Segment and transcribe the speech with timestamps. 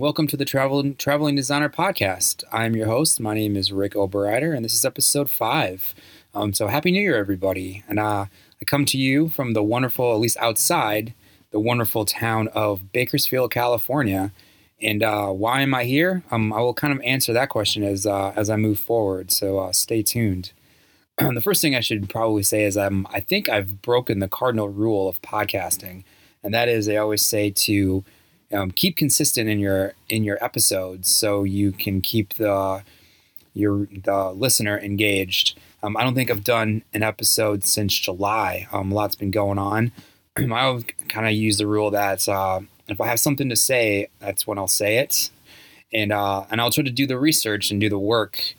[0.00, 2.42] welcome to the Travel Traveling Designer Podcast.
[2.50, 3.20] I'm your host.
[3.20, 5.94] My name is Rick Oberreiter, and this is episode five.
[6.34, 7.84] Um, so happy New Year, everybody!
[7.86, 11.12] And uh, I come to you from the wonderful, at least outside
[11.50, 14.32] the wonderful town of Bakersfield, California.
[14.80, 16.22] And uh, why am I here?
[16.30, 19.30] Um, I will kind of answer that question as uh, as I move forward.
[19.30, 20.52] So uh, stay tuned.
[21.18, 24.70] the first thing I should probably say is um, I think I've broken the cardinal
[24.70, 26.04] rule of podcasting,
[26.42, 28.02] and that is they always say to
[28.52, 32.82] um, keep consistent in your in your episodes so you can keep the
[33.54, 35.58] your the listener engaged.
[35.82, 38.68] Um, I don't think I've done an episode since July.
[38.72, 39.92] Um, a lot's been going on.
[40.36, 44.46] I kind of use the rule that uh, if I have something to say, that's
[44.46, 45.30] when I'll say it,
[45.92, 48.54] and uh, and I'll try to do the research and do the work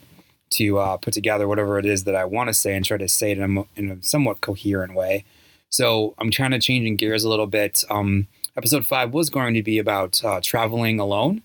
[0.51, 3.07] to uh, put together whatever it is that I want to say and try to
[3.07, 5.23] say it in a, in a somewhat coherent way.
[5.69, 7.85] So I'm trying to change in gears a little bit.
[7.89, 11.41] Um, episode five was going to be about uh, traveling alone.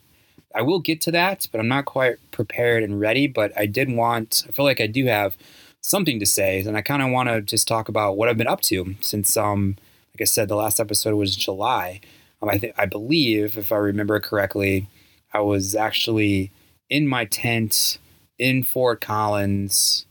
[0.55, 3.27] I will get to that, but I'm not quite prepared and ready.
[3.27, 5.37] But I did want, I feel like I do have
[5.81, 8.47] something to say, and I kind of want to just talk about what I've been
[8.47, 9.77] up to since, um,
[10.15, 12.01] like I said, the last episode was July.
[12.43, 14.89] Um, I think I believe, if I remember correctly,
[15.33, 16.51] I was actually
[16.89, 17.99] in my tent
[18.39, 20.07] in Fort Collins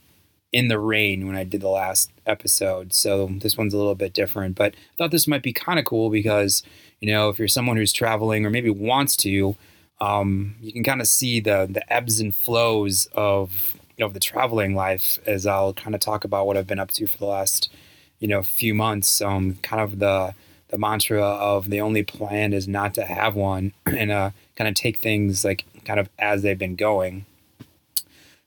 [0.52, 2.94] in the rain when I did the last episode.
[2.94, 5.84] So this one's a little bit different, but I thought this might be kind of
[5.84, 6.62] cool because,
[7.00, 9.56] you know, if you're someone who's traveling or maybe wants to,
[10.00, 14.20] um, you can kind of see the the ebbs and flows of you know the
[14.20, 17.26] traveling life as I'll kind of talk about what I've been up to for the
[17.26, 17.70] last
[18.18, 19.20] you know few months.
[19.20, 20.34] Um, kind of the
[20.68, 24.74] the mantra of the only plan is not to have one, and uh, kind of
[24.74, 27.24] take things like kind of as they've been going.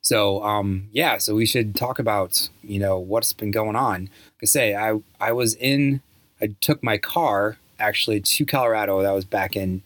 [0.02, 4.04] So um, yeah, so we should talk about you know what's been going on.
[4.04, 6.02] Like I say, I I was in,
[6.42, 9.02] I took my car actually to Colorado.
[9.02, 9.84] That was back in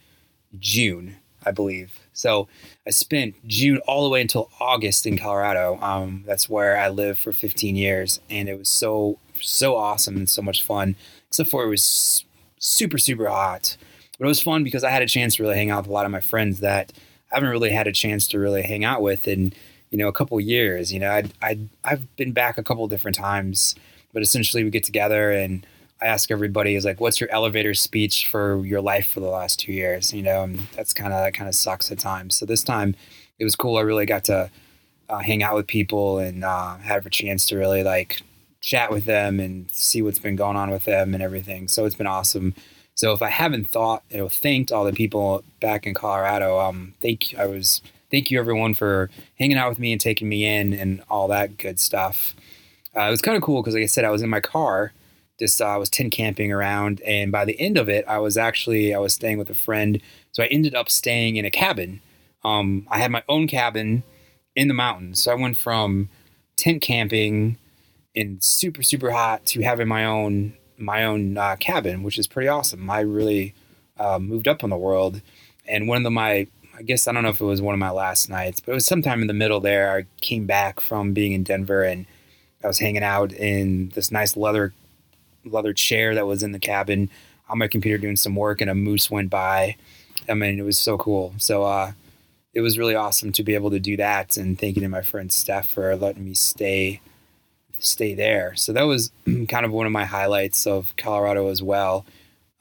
[0.59, 1.99] June, I believe.
[2.13, 2.47] So
[2.85, 5.79] I spent June all the way until August in Colorado.
[5.81, 10.29] Um, that's where I lived for 15 years, and it was so so awesome and
[10.29, 10.95] so much fun.
[11.27, 12.25] Except for it was
[12.59, 13.77] super super hot,
[14.17, 15.93] but it was fun because I had a chance to really hang out with a
[15.93, 16.93] lot of my friends that
[17.31, 19.53] I haven't really had a chance to really hang out with in
[19.93, 20.91] you know, a couple years.
[20.91, 23.75] You know, I I I've been back a couple different times,
[24.11, 25.65] but essentially we get together and
[26.03, 29.59] I ask everybody is like, what's your elevator speech for your life for the last
[29.59, 30.13] two years?
[30.13, 32.37] You know, and that's kind of that kind of sucks at times.
[32.37, 32.95] So this time
[33.39, 33.77] it was cool.
[33.77, 34.51] I really got to
[35.07, 38.21] uh, hang out with people and uh, have a chance to really like
[38.59, 41.67] chat with them and see what's been going on with them and everything.
[41.67, 42.53] So it's been awesome.
[42.95, 46.93] So if I haven't thought, you know, thanked all the people back in Colorado, um,
[47.01, 47.39] thank you.
[47.39, 47.81] I was
[48.11, 49.09] thank you everyone for
[49.39, 52.35] hanging out with me and taking me in and all that good stuff.
[52.95, 54.93] Uh, it was kind of cool because, like I said, I was in my car,
[55.39, 58.37] just uh, I was tent camping around, and by the end of it, I was
[58.37, 60.01] actually I was staying with a friend,
[60.31, 62.01] so I ended up staying in a cabin.
[62.43, 64.03] Um, I had my own cabin
[64.55, 66.09] in the mountains, so I went from
[66.55, 67.57] tent camping
[68.13, 72.47] in super super hot to having my own my own uh, cabin, which is pretty
[72.47, 72.89] awesome.
[72.89, 73.53] I really
[73.97, 75.21] uh, moved up in the world,
[75.67, 77.79] and one of the, my I guess I don't know if it was one of
[77.79, 79.95] my last nights, but it was sometime in the middle there.
[79.95, 82.07] I came back from being in Denver and
[82.63, 84.73] I was hanging out in this nice leather
[85.45, 87.09] leather chair that was in the cabin
[87.49, 89.75] on my computer doing some work and a moose went by.
[90.29, 91.33] I mean, it was so cool.
[91.37, 91.91] So uh,
[92.53, 95.31] it was really awesome to be able to do that and thanking to my friend
[95.31, 97.01] Steph for letting me stay
[97.79, 98.55] stay there.
[98.55, 99.11] So that was
[99.49, 102.05] kind of one of my highlights of Colorado as well.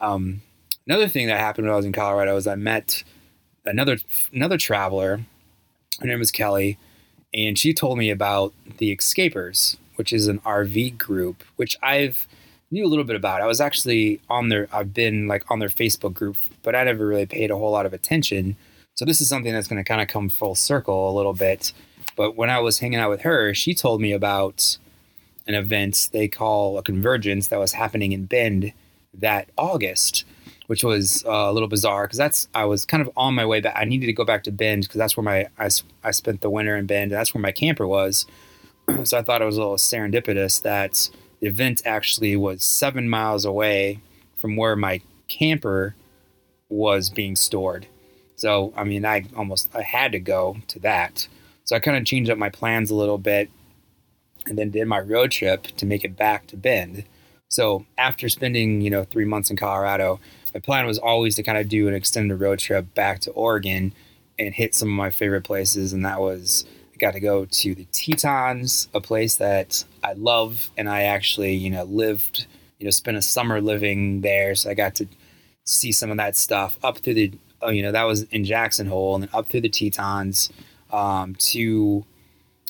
[0.00, 0.42] Um,
[0.86, 3.04] another thing that happened when I was in Colorado is I met
[3.64, 3.98] another
[4.32, 5.20] another traveler.
[6.00, 6.78] Her name was Kelly,
[7.32, 12.26] and she told me about the Xscapers, which is an RV group, which I've
[12.72, 13.40] knew a little bit about.
[13.40, 17.06] I was actually on their I've been like on their Facebook group, but I never
[17.06, 18.56] really paid a whole lot of attention.
[18.94, 21.72] So this is something that's going to kind of come full circle a little bit.
[22.16, 24.78] But when I was hanging out with her, she told me about
[25.46, 28.72] an event they call a convergence that was happening in Bend
[29.14, 30.24] that August
[30.72, 33.60] which was uh, a little bizarre because that's I was kind of on my way
[33.60, 33.74] back.
[33.76, 35.68] I needed to go back to Bend because that's where my I,
[36.02, 37.12] I spent the winter in Bend.
[37.12, 38.24] And that's where my camper was.
[39.04, 41.10] so I thought it was a little serendipitous that
[41.42, 44.00] event actually was seven miles away
[44.36, 45.94] from where my camper
[46.68, 47.86] was being stored.
[48.36, 51.28] So I mean, I almost I had to go to that.
[51.64, 53.50] So I kind of changed up my plans a little bit,
[54.46, 57.04] and then did my road trip to make it back to Bend.
[57.48, 60.18] So after spending you know three months in Colorado,
[60.54, 63.92] my plan was always to kind of do an extended road trip back to Oregon
[64.38, 65.92] and hit some of my favorite places.
[65.92, 66.64] And that was,
[67.02, 70.70] got to go to the Tetons, a place that I love.
[70.78, 72.46] And I actually, you know, lived,
[72.78, 74.54] you know, spent a summer living there.
[74.54, 75.08] So I got to
[75.64, 78.86] see some of that stuff up through the, oh, you know, that was in Jackson
[78.86, 80.48] Hole, and then up through the Tetons
[80.92, 82.06] um, to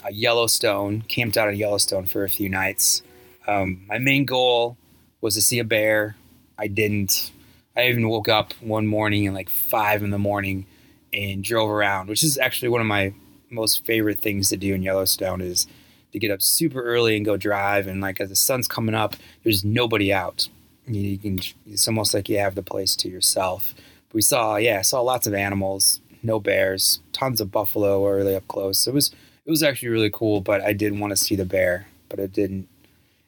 [0.02, 1.02] uh, Yellowstone.
[1.02, 3.02] Camped out at Yellowstone for a few nights.
[3.46, 4.78] Um, my main goal
[5.20, 6.16] was to see a bear.
[6.58, 7.32] I didn't.
[7.76, 10.66] I even woke up one morning at like five in the morning
[11.12, 13.12] and drove around, which is actually one of my
[13.52, 15.66] most favorite things to do in Yellowstone is
[16.12, 17.86] to get up super early and go drive.
[17.86, 20.48] And like as the sun's coming up, there's nobody out.
[20.86, 21.38] You, can.
[21.66, 23.74] It's almost like you have the place to yourself.
[24.08, 28.48] But we saw, yeah, saw lots of animals, no bears, tons of buffalo early up
[28.48, 28.86] close.
[28.86, 29.10] It was
[29.44, 30.40] it was actually really cool.
[30.40, 32.68] But I did want to see the bear, but it didn't.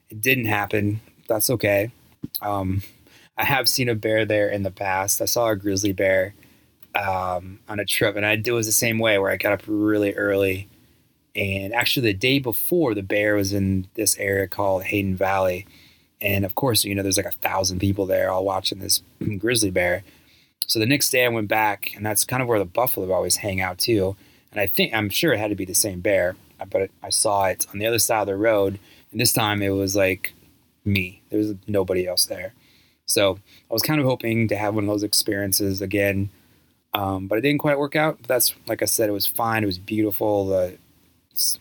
[0.09, 1.01] It didn't happen.
[1.27, 1.91] That's okay.
[2.41, 2.83] Um,
[3.37, 5.21] I have seen a bear there in the past.
[5.21, 6.35] I saw a grizzly bear
[6.95, 9.63] um, on a trip, and I it was the same way where I got up
[9.67, 10.67] really early.
[11.35, 15.65] And actually, the day before, the bear was in this area called Hayden Valley,
[16.21, 19.03] and of course, you know, there's like a thousand people there all watching this
[19.37, 20.03] grizzly bear.
[20.67, 23.37] So the next day, I went back, and that's kind of where the buffalo always
[23.37, 24.15] hang out too.
[24.51, 26.37] And I think I'm sure it had to be the same bear,
[26.69, 28.79] but I saw it on the other side of the road,
[29.11, 30.33] and this time it was like
[30.85, 31.21] me.
[31.29, 32.53] There was nobody else there.
[33.05, 33.39] So
[33.69, 36.29] I was kind of hoping to have one of those experiences again
[36.95, 38.17] um, but it didn't quite work out.
[38.21, 39.63] But that's like I said, it was fine.
[39.63, 40.47] It was beautiful.
[40.47, 40.77] The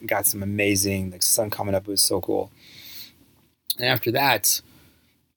[0.06, 1.82] got some amazing the sun coming up.
[1.82, 2.52] It was so cool.
[3.76, 4.60] And after that,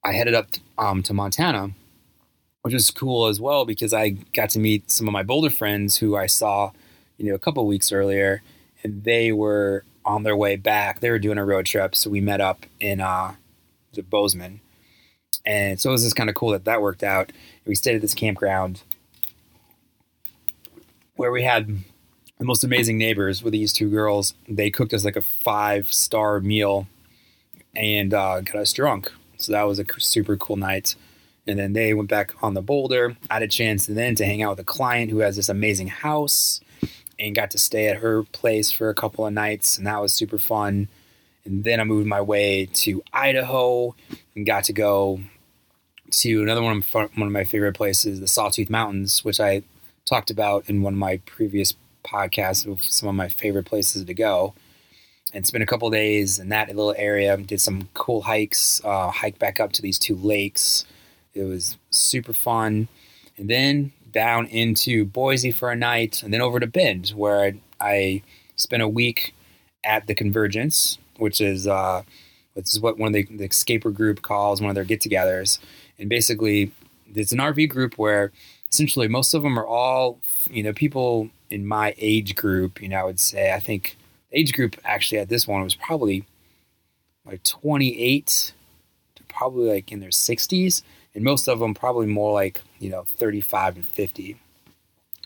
[0.03, 0.47] I headed up
[0.77, 1.71] um, to Montana,
[2.61, 5.97] which was cool as well because I got to meet some of my Boulder friends
[5.97, 6.71] who I saw,
[7.17, 8.43] you know, a couple weeks earlier,
[8.83, 10.99] and they were on their way back.
[10.99, 13.33] They were doing a road trip, so we met up in uh,
[13.93, 14.61] the Bozeman,
[15.43, 17.31] and so it was just kind of cool that that worked out.
[17.65, 18.83] We stayed at this campground
[21.17, 21.67] where we had
[22.37, 24.33] the most amazing neighbors with these two girls.
[24.47, 26.87] They cooked us like a five star meal
[27.75, 29.11] and uh, got us drunk.
[29.37, 30.95] So that was a super cool night.
[31.45, 33.15] And then they went back on the boulder.
[33.29, 35.87] I had a chance then to hang out with a client who has this amazing
[35.87, 36.59] house
[37.19, 39.77] and got to stay at her place for a couple of nights.
[39.77, 40.87] And that was super fun.
[41.45, 43.95] And then I moved my way to Idaho
[44.35, 45.21] and got to go
[46.09, 49.63] to another one of, one of my favorite places, the Sawtooth Mountains, which I
[50.07, 51.73] talked about in one of my previous
[52.03, 54.53] podcasts of some of my favorite places to go.
[55.33, 57.35] And spent a couple days in that little area.
[57.35, 58.81] Did some cool hikes.
[58.83, 60.85] Uh, hiked back up to these two lakes.
[61.33, 62.87] It was super fun.
[63.37, 67.53] And then down into Boise for a night, and then over to Bend, where I,
[67.79, 68.21] I
[68.55, 69.35] spent a week
[69.83, 72.03] at the Convergence, which is uh,
[72.53, 75.59] which is what one of the, the escaper group calls one of their get-togethers.
[75.99, 76.71] And basically,
[77.13, 78.31] it's an RV group where
[78.71, 80.19] essentially most of them are all
[80.49, 83.97] you know people in my age group you know i would say i think
[84.31, 86.25] age group actually at this one was probably
[87.25, 88.53] like 28
[89.15, 90.81] to probably like in their 60s
[91.15, 94.37] and most of them probably more like you know 35 and 50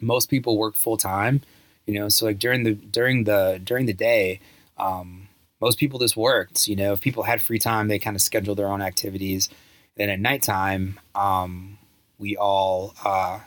[0.02, 1.42] most people work full time
[1.86, 4.40] you know so like during the during the during the day
[4.78, 5.28] um,
[5.60, 8.58] most people just worked you know if people had free time they kind of scheduled
[8.58, 9.50] their own activities.
[9.98, 11.78] Then at nighttime um,
[12.22, 13.40] we all, uh,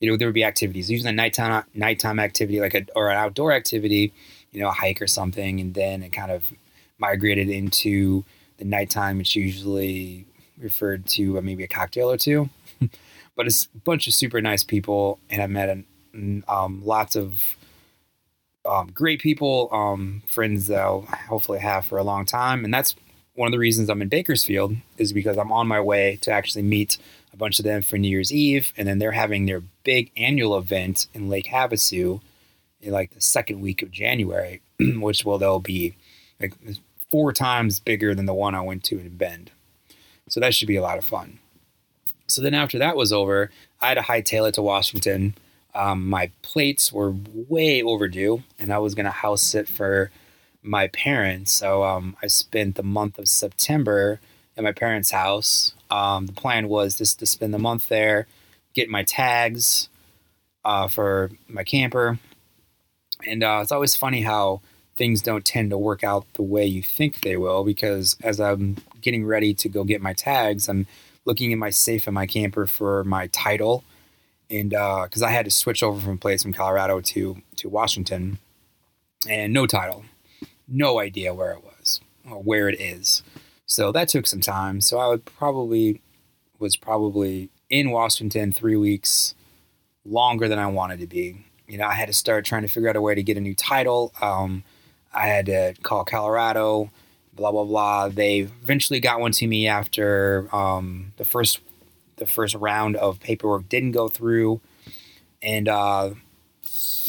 [0.00, 3.16] you know, there would be activities, usually a nighttime nighttime activity, like a or an
[3.16, 4.12] outdoor activity,
[4.50, 6.52] you know, a hike or something, and then it kind of
[6.98, 8.24] migrated into
[8.58, 9.20] the nighttime.
[9.20, 10.26] It's usually
[10.58, 12.50] referred to uh, maybe a cocktail or two,
[13.36, 15.68] but it's a bunch of super nice people, and I've met
[16.12, 17.56] an, um, lots of
[18.68, 22.96] um, great people, um, friends that I'll hopefully have for a long time, and that's
[23.34, 26.62] one of the reasons I'm in Bakersfield is because I'm on my way to actually
[26.62, 26.98] meet
[27.32, 30.56] a bunch of them for New Year's Eve, and then they're having their big annual
[30.56, 32.20] event in Lake Havasu
[32.80, 35.94] in like the second week of January, which will they'll be
[36.40, 36.54] like
[37.10, 39.50] four times bigger than the one I went to in Bend.
[40.28, 41.38] So that should be a lot of fun.
[42.26, 45.34] So then after that was over, I had to hightail it to Washington.
[45.74, 50.10] Um, my plates were way overdue, and I was gonna house sit for
[50.62, 51.52] my parents.
[51.52, 54.20] So um, I spent the month of September
[54.56, 55.74] at my parents' house.
[55.90, 58.26] Um, the plan was just to spend the month there,
[58.74, 59.88] get my tags
[60.64, 62.18] uh, for my camper.
[63.26, 64.60] And uh, it's always funny how
[64.96, 68.76] things don't tend to work out the way you think they will because as I'm
[69.00, 70.86] getting ready to go get my tags, I'm
[71.24, 73.84] looking in my safe in my camper for my title.
[74.50, 78.38] And because uh, I had to switch over from place from Colorado to, to Washington
[79.26, 80.04] and no title,
[80.68, 83.22] no idea where it was or where it is.
[83.66, 84.80] So that took some time.
[84.80, 86.02] So I would probably
[86.58, 89.34] was probably in Washington three weeks
[90.04, 91.44] longer than I wanted to be.
[91.66, 93.40] You know, I had to start trying to figure out a way to get a
[93.40, 94.12] new title.
[94.20, 94.62] Um,
[95.14, 96.90] I had to call Colorado,
[97.34, 98.08] blah blah blah.
[98.08, 101.60] They eventually got one to me after um, the first
[102.16, 104.60] the first round of paperwork didn't go through.
[105.42, 106.10] and uh,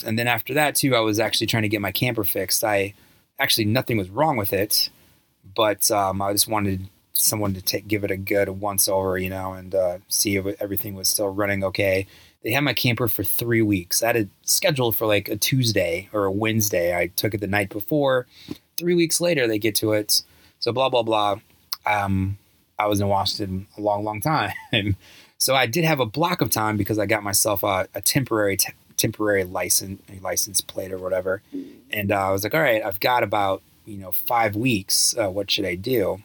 [0.06, 2.64] and then after that too, I was actually trying to get my camper fixed.
[2.64, 2.94] I
[3.40, 4.90] actually nothing was wrong with it,
[5.56, 9.30] but um, I just wanted someone to take give it a good once over, you
[9.30, 12.08] know, and uh, see if everything was still running okay.
[12.44, 14.04] They had my camper for three weeks.
[14.04, 16.96] I had it scheduled for like a Tuesday or a Wednesday.
[16.96, 18.28] I took it the night before.
[18.78, 20.24] Three weeks later, they get to it.
[20.60, 21.40] So blah blah blah.
[21.86, 22.38] Um,
[22.78, 24.52] I was in Washington a long, long time.
[25.38, 28.58] so I did have a block of time because I got myself a, a temporary
[28.58, 31.42] t- temporary license license plate or whatever,
[31.92, 35.16] and uh, I was like, all right, I've got about you know five weeks.
[35.18, 36.24] Uh, what should I do?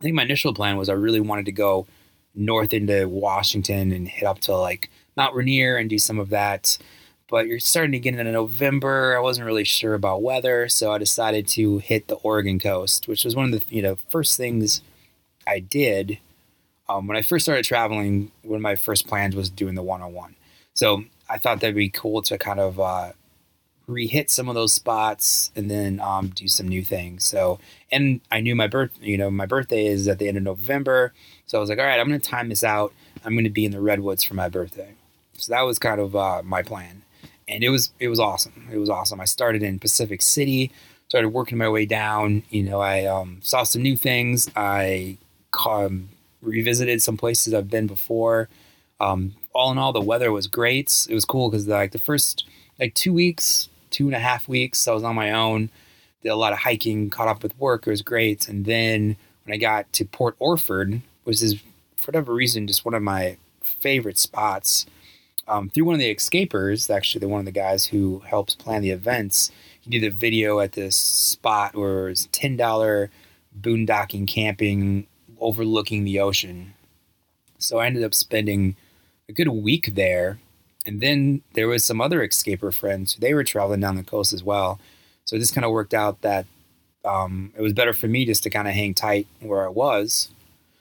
[0.00, 1.86] I think my initial plan was I really wanted to go
[2.34, 6.78] north into Washington and hit up to like Mount Rainier and do some of that.
[7.28, 9.16] But you're starting to get into November.
[9.16, 13.24] I wasn't really sure about weather, so I decided to hit the Oregon coast, which
[13.24, 14.82] was one of the you know first things
[15.46, 16.18] I did
[16.88, 18.32] um, when I first started traveling.
[18.42, 20.34] One of my first plans was doing the one-oh-one.
[20.74, 23.12] So I thought that'd be cool to kind of uh,
[23.90, 27.24] re-hit some of those spots and then um, do some new things.
[27.24, 27.58] So,
[27.90, 31.12] and I knew my birth, you know, my birthday is at the end of November,
[31.46, 32.92] so I was like, all right, I'm going to time this out.
[33.24, 34.94] I'm going to be in the redwoods for my birthday.
[35.34, 37.02] So that was kind of uh, my plan,
[37.48, 38.68] and it was it was awesome.
[38.70, 39.20] It was awesome.
[39.20, 40.70] I started in Pacific City,
[41.08, 42.42] started working my way down.
[42.50, 44.50] You know, I um, saw some new things.
[44.54, 45.16] I
[45.66, 46.10] um,
[46.42, 48.48] revisited some places I've been before.
[49.00, 51.06] Um, all in all, the weather was great.
[51.08, 52.44] It was cool because like the first
[52.78, 55.70] like two weeks, two and a half weeks, I was on my own.
[56.22, 57.86] Did a lot of hiking, caught up with work.
[57.86, 58.48] It was great.
[58.48, 61.60] And then when I got to Port Orford, which is
[61.96, 64.86] for whatever reason just one of my favorite spots
[65.48, 68.90] um, through one of the Xscapers, actually, one of the guys who helps plan the
[68.90, 73.10] events, he did a video at this spot where it was ten dollar
[73.58, 75.06] boondocking camping
[75.40, 76.74] overlooking the ocean.
[77.58, 78.76] So I ended up spending
[79.28, 80.38] a good week there,
[80.90, 83.14] and then there was some other escaper friends.
[83.14, 84.80] They were traveling down the coast as well.
[85.24, 86.46] So it just kind of worked out that
[87.04, 90.30] um, it was better for me just to kind of hang tight where I was.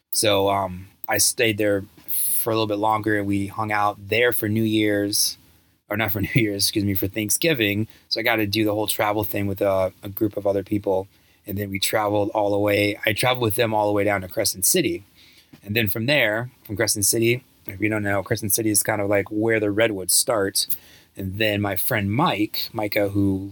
[0.10, 4.32] So um, I stayed there for a little bit longer and we hung out there
[4.34, 5.38] for New Year's
[5.92, 7.88] or not for New Year's, excuse me, for Thanksgiving.
[8.08, 10.64] So I got to do the whole travel thing with a, a, group of other
[10.64, 11.08] people.
[11.46, 13.00] And then we traveled all the way.
[13.06, 15.04] I traveled with them all the way down to Crescent City.
[15.64, 19.02] And then from there, from Crescent City, if you don't know, Crescent City is kind
[19.02, 20.68] of like where the redwoods start.
[21.16, 23.52] And then my friend Mike, Micah, who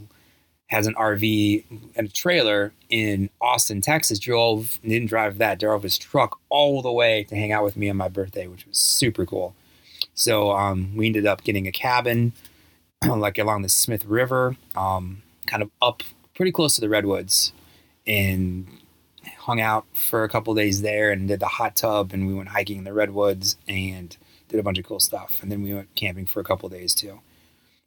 [0.68, 1.64] has an RV
[1.96, 6.92] and a trailer in Austin, Texas, drove, didn't drive that, drove his truck all the
[6.92, 9.56] way to hang out with me on my birthday, which was super cool.
[10.14, 12.34] So um, we ended up getting a cabin
[13.08, 16.04] like along the Smith River, um, kind of up
[16.36, 17.54] pretty close to the Redwoods,
[18.06, 18.68] and
[19.48, 22.50] hung out for a couple days there and did the hot tub, and we went
[22.50, 24.16] hiking in the Redwoods and
[24.50, 25.40] did a bunch of cool stuff.
[25.42, 27.22] And then we went camping for a couple days too.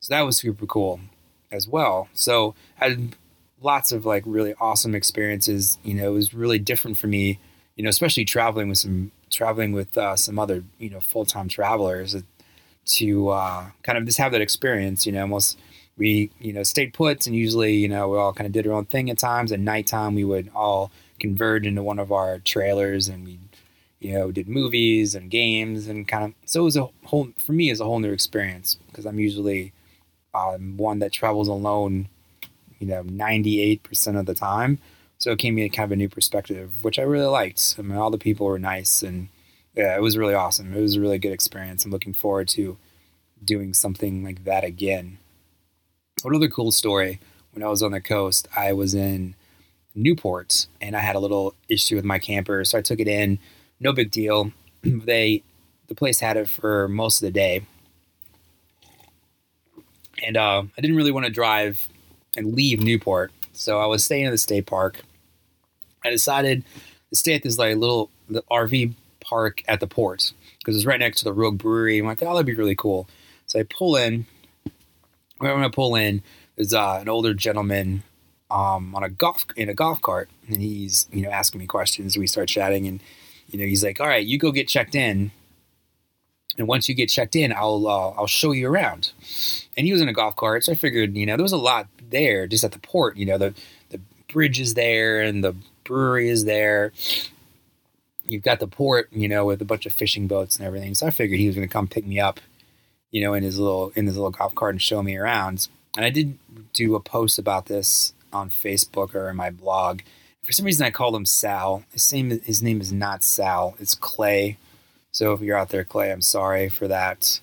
[0.00, 1.00] So that was super cool
[1.52, 2.08] as well.
[2.14, 3.16] So I had
[3.60, 5.76] lots of like really awesome experiences.
[5.84, 7.38] You know, it was really different for me.
[7.76, 11.48] You know, especially traveling with some traveling with uh, some other you know full time
[11.48, 12.16] travelers
[12.86, 15.04] to uh, kind of just have that experience.
[15.04, 15.58] You know, almost
[15.98, 18.72] we you know stayed put and usually you know we all kind of did our
[18.72, 19.52] own thing at times.
[19.52, 20.90] At nighttime, we would all
[21.20, 23.38] converge into one of our trailers and we
[24.00, 27.52] you know did movies and games and kind of so it was a whole for
[27.52, 29.72] me is a whole new experience because I'm usually
[30.34, 32.08] um, one that travels alone,
[32.78, 34.78] you know, 98% of the time.
[35.18, 37.76] So it gave me kind of a new perspective, which I really liked.
[37.78, 39.28] I mean, all the people were nice and
[39.74, 40.74] yeah, it was really awesome.
[40.74, 41.84] It was a really good experience.
[41.84, 42.76] I'm looking forward to
[43.44, 45.18] doing something like that again.
[46.24, 47.20] Another cool story
[47.52, 49.34] when I was on the coast, I was in
[50.02, 52.64] Newport and I had a little issue with my camper.
[52.64, 53.38] So I took it in,
[53.78, 54.52] no big deal.
[54.82, 55.42] they,
[55.88, 57.62] the place had it for most of the day
[60.22, 61.88] and uh, I didn't really want to drive
[62.36, 65.00] and leave Newport, so I was staying in the state park.
[66.04, 66.64] I decided
[67.10, 71.00] to stay at this like little the RV park at the port because it's right
[71.00, 71.98] next to the Rogue Brewery.
[71.98, 73.08] I'm like, oh, that'd be really cool.
[73.46, 74.26] So I pull in.
[75.38, 76.22] When I pull in,
[76.56, 78.02] there's uh, an older gentleman
[78.50, 82.16] um, on a golf in a golf cart, and he's you know asking me questions.
[82.16, 83.00] We start chatting, and
[83.48, 85.32] you know he's like, "All right, you go get checked in."
[86.58, 89.12] and once you get checked in, I'll uh, I'll show you around.
[89.76, 91.56] And he was in a golf cart, so I figured you know there was a
[91.56, 93.16] lot there just at the port.
[93.16, 93.54] You know the
[93.90, 95.54] the bridge is there and the
[95.84, 96.92] brewery is there.
[98.24, 100.94] You've got the port, you know, with a bunch of fishing boats and everything.
[100.94, 102.38] So I figured he was going to come pick me up,
[103.10, 105.68] you know, in his little in his little golf cart and show me around.
[105.96, 106.38] And I did
[106.72, 110.00] do a post about this on Facebook or in my blog.
[110.42, 111.84] For some reason, I called him Sal.
[111.92, 113.76] His name his name is not Sal.
[113.78, 114.56] It's Clay.
[115.12, 117.40] So if you're out there, Clay, I'm sorry for that.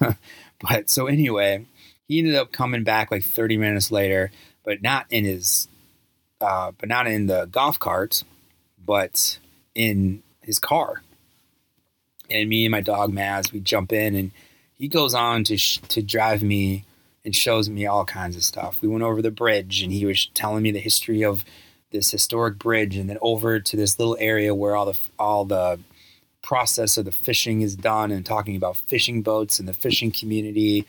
[0.60, 1.66] But so anyway,
[2.06, 4.30] he ended up coming back like 30 minutes later,
[4.64, 5.68] but not in his,
[6.40, 8.24] uh, but not in the golf cart,
[8.84, 9.38] but
[9.74, 11.02] in his car.
[12.30, 14.30] And me and my dog Maz, we jump in, and
[14.74, 16.84] he goes on to sh- to drive me
[17.24, 18.80] and shows me all kinds of stuff.
[18.80, 21.44] We went over the bridge, and he was telling me the history of
[21.92, 25.80] this historic bridge, and then over to this little area where all the all the
[26.42, 30.86] process of the fishing is done, and talking about fishing boats and the fishing community,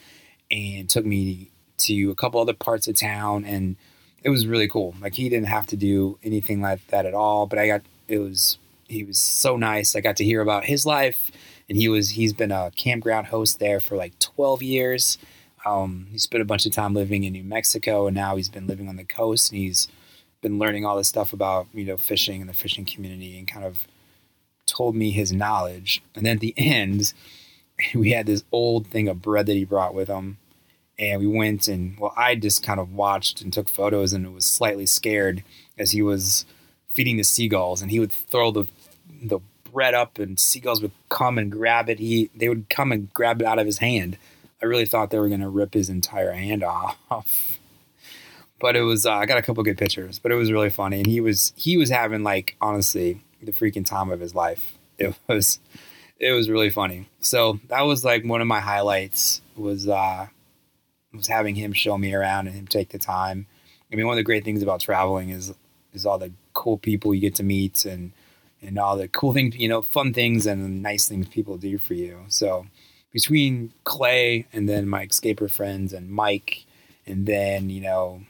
[0.49, 3.75] and took me to a couple other parts of town, and
[4.23, 4.95] it was really cool.
[5.01, 8.19] Like he didn't have to do anything like that at all, but I got it
[8.19, 8.57] was
[8.87, 9.95] he was so nice.
[9.95, 11.31] I got to hear about his life,
[11.67, 15.17] and he was he's been a campground host there for like 12 years.
[15.65, 18.67] Um, he spent a bunch of time living in New Mexico, and now he's been
[18.67, 19.87] living on the coast, and he's
[20.41, 23.65] been learning all this stuff about you know fishing and the fishing community, and kind
[23.65, 23.87] of
[24.65, 26.01] told me his knowledge.
[26.15, 27.13] And then at the end,
[27.93, 30.37] we had this old thing of bread that he brought with him,
[30.97, 34.45] and we went and well, I just kind of watched and took photos, and was
[34.45, 35.43] slightly scared
[35.77, 36.45] as he was
[36.89, 38.67] feeding the seagulls, and he would throw the
[39.23, 39.39] the
[39.71, 41.99] bread up and seagulls would come and grab it.
[41.99, 44.17] He they would come and grab it out of his hand.
[44.61, 47.59] I really thought they were going to rip his entire hand off.
[48.59, 50.97] but it was uh, I got a couple good pictures, but it was really funny
[50.99, 54.77] and he was he was having like honestly the freaking time of his life.
[54.97, 55.59] It was
[56.19, 57.09] it was really funny.
[57.19, 60.27] So that was like one of my highlights was uh
[61.13, 63.47] was having him show me around and him take the time.
[63.91, 65.53] I mean one of the great things about traveling is
[65.93, 68.11] is all the cool people you get to meet and
[68.61, 71.95] and all the cool things, you know, fun things and nice things people do for
[71.95, 72.19] you.
[72.27, 72.67] So
[73.11, 76.65] between Clay and then my escaper friends and Mike,
[77.05, 78.21] and then you know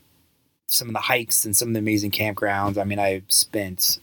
[0.67, 2.78] some of the hikes and some of the amazing campgrounds.
[2.78, 4.00] I mean, I spent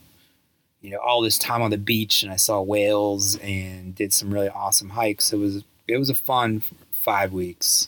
[0.80, 4.32] you know all this time on the beach and I saw whales and did some
[4.32, 5.32] really awesome hikes.
[5.32, 6.62] It was it was a fun
[6.92, 7.86] five weeks.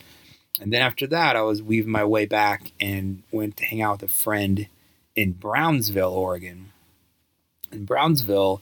[0.61, 4.03] And then after that, I was weaving my way back and went to hang out
[4.03, 4.69] with a friend
[5.17, 6.71] in Brownsville, Oregon
[7.73, 8.61] and Brownsville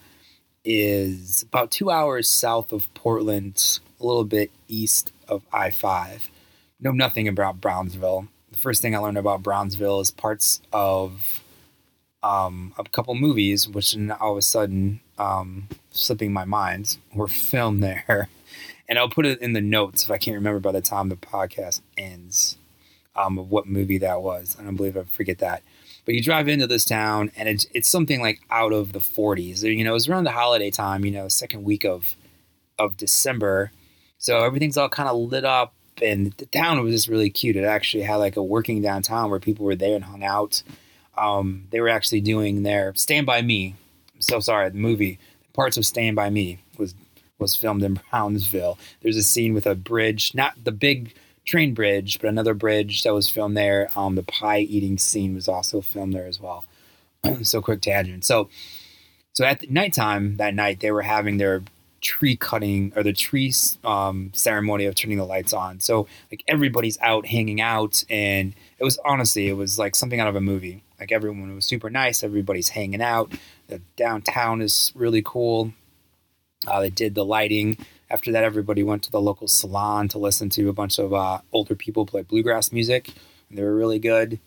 [0.65, 6.31] is about two hours south of Portland, a little bit east of I 5.
[6.81, 8.29] Know nothing about Brownsville.
[8.51, 11.43] The first thing I learned about Brownsville is parts of
[12.23, 17.83] um, a couple movies, which all of a sudden, um, slipping my mind, were filmed
[17.83, 18.29] there.
[18.91, 21.17] And I'll put it in the notes if I can't remember by the time the
[21.17, 22.57] podcast ends
[23.15, 24.57] um, of what movie that was.
[24.59, 25.63] I don't believe I forget that.
[26.07, 29.63] But you drive into this town, and it's it's something like out of the 40s.
[29.63, 31.05] You know, it was around the holiday time.
[31.05, 32.17] You know, second week of
[32.79, 33.73] of December,
[34.29, 37.57] so everything's all kind of lit up, and the town was just really cute.
[37.57, 40.63] It actually had like a working downtown where people were there and hung out.
[41.17, 43.75] Um, they were actually doing their Stand by Me.
[44.15, 45.19] I'm so sorry, the movie
[45.55, 46.95] parts of Stand by Me was
[47.39, 48.79] was filmed in Brownsville.
[49.01, 51.15] There's a scene with a bridge, not the big
[51.47, 53.89] train bridge, but another bridge that was filmed there.
[53.97, 56.67] Um, the pie eating scene was also filmed there as well.
[57.45, 58.27] so quick tangent.
[58.27, 58.51] So,
[59.33, 61.63] so at nighttime that night, they were having their
[62.01, 63.53] tree cutting or the tree
[63.85, 65.81] um, ceremony of turning the lights on.
[65.81, 70.29] So like everybody's out hanging out, and it was honestly it was like something out
[70.29, 70.85] of a movie.
[70.99, 72.23] Like everyone was super nice.
[72.23, 73.33] Everybody's hanging out.
[73.69, 75.73] The downtown is really cool.
[76.67, 77.79] Uh, they did the lighting
[78.11, 81.41] after that, everybody went to the local salon to listen to a bunch of uh,
[81.53, 83.13] older people play bluegrass music.
[83.49, 84.39] And they were really good.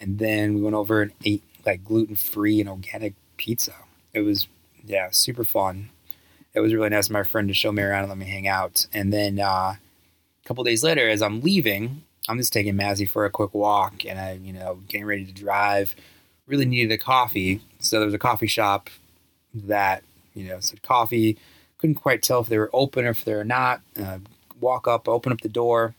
[0.00, 3.74] And then we went over and ate like gluten free and organic pizza.
[4.14, 4.48] It was,
[4.84, 5.90] yeah, super fun.
[6.52, 8.48] It was really nice of my friend to show me around and let me hang
[8.48, 8.86] out.
[8.92, 9.78] And then uh, a
[10.44, 14.18] couple days later, as I'm leaving, I'm just taking Mazzy for a quick walk and
[14.18, 15.94] I, you know, getting ready to drive.
[16.46, 17.60] Really needed a coffee.
[17.78, 18.90] So there was a coffee shop
[19.54, 20.02] that,
[20.34, 21.38] you know, said coffee
[21.78, 23.80] couldn't quite tell if they were open or if they're not.
[23.98, 24.18] Uh,
[24.60, 25.94] walk up, open up the door.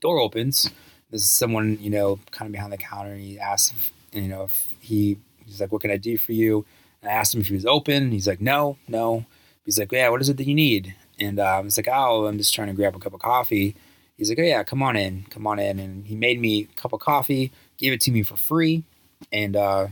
[0.00, 0.70] Door opens.
[1.10, 3.12] There's someone, you know, kind of behind the counter.
[3.12, 6.32] And he asks, if, you know, if he, he's like, what can I do for
[6.32, 6.64] you?
[7.02, 8.12] I asked him if he was open.
[8.12, 9.24] He's like, no, no.
[9.64, 10.94] He's like, yeah, what is it that you need?
[11.18, 13.76] And I was like, oh, I'm just trying to grab a cup of coffee.
[14.16, 15.78] He's like, oh, yeah, come on in, come on in.
[15.78, 18.84] And he made me a cup of coffee, gave it to me for free.
[19.32, 19.88] And, uh,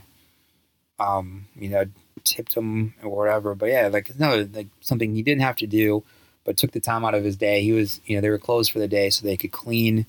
[0.99, 1.85] um, you know,
[2.25, 3.55] tipped him or whatever.
[3.55, 6.05] But yeah, like no, like something he didn't have to do,
[6.45, 7.63] but took the time out of his day.
[7.63, 10.07] He was, you know, they were closed for the day so they could clean.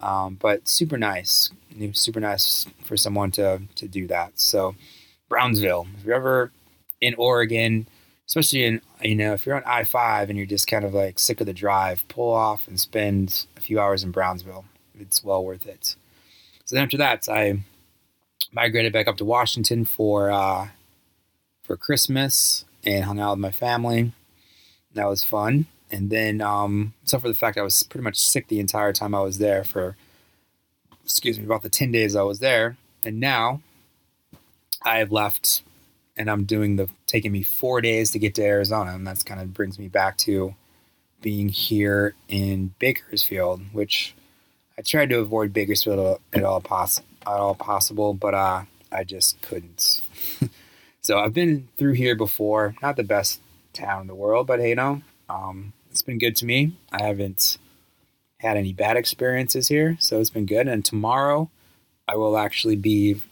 [0.00, 1.50] Um, but super nice,
[1.92, 4.32] super nice for someone to to do that.
[4.38, 4.74] So
[5.32, 6.52] Brownsville, if you're ever
[7.00, 7.88] in Oregon,
[8.26, 11.18] especially in you know if you're on I five and you're just kind of like
[11.18, 14.66] sick of the drive, pull off and spend a few hours in Brownsville.
[15.00, 15.96] It's well worth it.
[16.66, 17.60] So then after that, I
[18.52, 20.68] migrated back up to Washington for uh,
[21.62, 24.12] for Christmas and hung out with my family.
[24.92, 25.64] That was fun.
[25.90, 29.14] And then, um, except for the fact I was pretty much sick the entire time
[29.14, 29.96] I was there for,
[31.02, 32.76] excuse me, about the 10 days I was there.
[33.04, 33.60] And now
[34.84, 35.62] I have left
[36.16, 38.92] and I'm doing the, taking me four days to get to Arizona.
[38.94, 40.54] And that's kind of brings me back to
[41.20, 44.14] being here in Bakersfield, which
[44.76, 49.40] I tried to avoid Bakersfield at all, poss- at all possible, but uh, I just
[49.40, 50.02] couldn't.
[51.00, 52.74] so I've been through here before.
[52.82, 53.40] Not the best
[53.72, 56.72] town in the world, but hey, you know, um, it's been good to me.
[56.90, 57.58] I haven't
[58.38, 60.66] had any bad experiences here, so it's been good.
[60.66, 61.48] And tomorrow,
[62.08, 63.22] I will actually be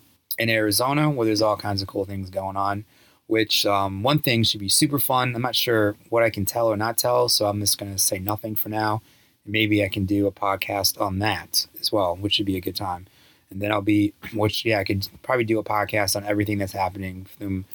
[0.41, 2.87] in Arizona, where there's all kinds of cool things going on.
[3.27, 5.37] Which um, one thing should be super fun.
[5.37, 7.99] I'm not sure what I can tell or not tell, so I'm just going to
[7.99, 9.03] say nothing for now.
[9.47, 12.75] Maybe I can do a podcast on that as well, which should be a good
[12.75, 13.07] time.
[13.51, 16.73] And then I'll be, which yeah, I could probably do a podcast on everything that's
[16.73, 17.67] happening from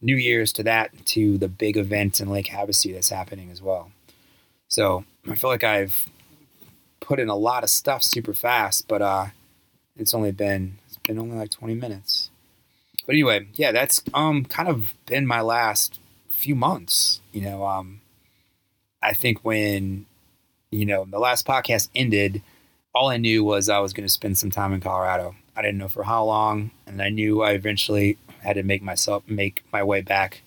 [0.00, 3.90] New Year's to that to the big event in Lake Havasu that's happening as well.
[4.68, 6.08] So I feel like I've
[7.00, 9.26] put in a lot of stuff super fast, but uh,
[9.96, 12.30] it's only been been only like 20 minutes.
[13.06, 17.20] But anyway, yeah, that's um kind of been my last few months.
[17.32, 18.00] You know, um,
[19.02, 20.06] I think when
[20.70, 22.42] you know the last podcast ended,
[22.94, 25.34] all I knew was I was going to spend some time in Colorado.
[25.56, 29.22] I didn't know for how long, and I knew I eventually had to make myself
[29.28, 30.42] make my way back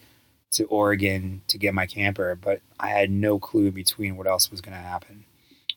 [0.52, 4.62] to Oregon to get my camper, but I had no clue between what else was
[4.62, 5.26] going to happen.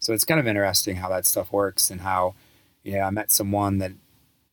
[0.01, 2.35] So it's kind of interesting how that stuff works and how,
[2.85, 3.93] you know, I met someone that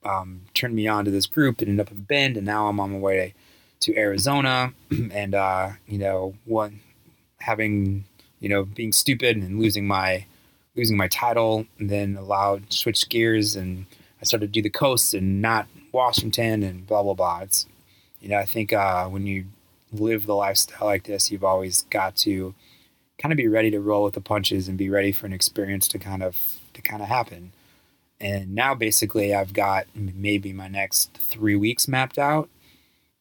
[0.05, 2.79] um, turned me on to this group and ended up in Bend, and now I'm
[2.79, 3.33] on my way
[3.81, 4.73] to Arizona,
[5.11, 6.79] and uh, you know, one
[7.39, 8.05] having
[8.39, 10.25] you know being stupid and losing my
[10.75, 13.85] losing my title, and then allowed switch gears, and
[14.21, 17.39] I started to do the coast and not Washington, and blah blah blah.
[17.41, 17.65] It's
[18.21, 19.45] you know, I think uh, when you
[19.91, 22.53] live the lifestyle like this, you've always got to
[23.17, 25.87] kind of be ready to roll with the punches and be ready for an experience
[25.89, 27.51] to kind of to kind of happen.
[28.25, 32.49] And now basically I've got maybe my next three weeks mapped out.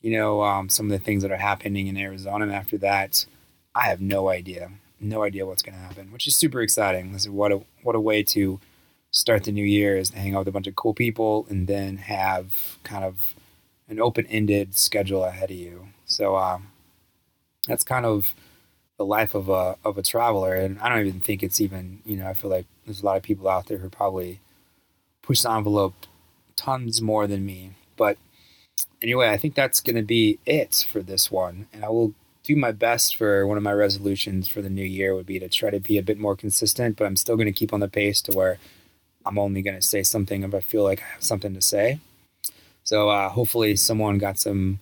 [0.00, 2.44] You know, um, some of the things that are happening in Arizona.
[2.44, 3.26] And after that,
[3.74, 7.12] I have no idea, no idea what's going to happen, which is super exciting.
[7.12, 8.60] This is what a what a way to
[9.10, 11.68] start the new year is to hang out with a bunch of cool people and
[11.68, 13.34] then have kind of
[13.88, 15.88] an open-ended schedule ahead of you.
[16.06, 16.68] So um,
[17.68, 18.34] that's kind of
[18.96, 22.16] the life of a of a traveler, and I don't even think it's even you
[22.16, 24.40] know I feel like there's a lot of people out there who probably
[25.24, 26.06] push the envelope
[26.56, 27.72] tons more than me.
[27.96, 28.18] But
[29.02, 31.66] anyway, I think that's going to be it for this one.
[31.72, 35.14] And I will do my best for one of my resolutions for the new year
[35.14, 37.52] would be to try to be a bit more consistent, but I'm still going to
[37.52, 38.58] keep on the pace to where
[39.24, 42.00] I'm only going to say something if I feel like I have something to say.
[42.82, 44.80] So uh, hopefully someone got some